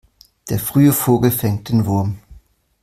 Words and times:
Der 0.49 0.57
frühe 0.57 0.93
Vogel 0.93 1.29
fängt 1.29 1.69
den 1.69 1.85
Wurm. 1.85 2.17